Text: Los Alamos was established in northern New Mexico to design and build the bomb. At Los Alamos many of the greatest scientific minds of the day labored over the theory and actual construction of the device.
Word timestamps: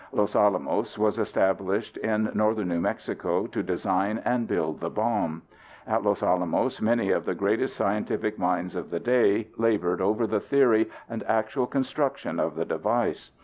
Los 0.11 0.35
Alamos 0.35 0.97
was 0.97 1.19
established 1.19 1.95
in 1.97 2.31
northern 2.33 2.69
New 2.69 2.79
Mexico 2.81 3.45
to 3.45 3.61
design 3.61 4.19
and 4.25 4.47
build 4.47 4.79
the 4.79 4.89
bomb. 4.89 5.43
At 5.85 6.01
Los 6.01 6.23
Alamos 6.23 6.81
many 6.81 7.11
of 7.11 7.23
the 7.23 7.35
greatest 7.35 7.75
scientific 7.77 8.39
minds 8.39 8.75
of 8.75 8.89
the 8.89 8.99
day 8.99 9.49
labored 9.57 10.01
over 10.01 10.25
the 10.25 10.39
theory 10.39 10.89
and 11.07 11.21
actual 11.27 11.67
construction 11.67 12.39
of 12.39 12.55
the 12.55 12.65
device. 12.65 13.29